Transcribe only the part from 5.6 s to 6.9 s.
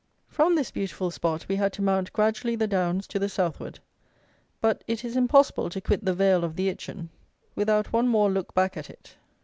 to quit the vale of the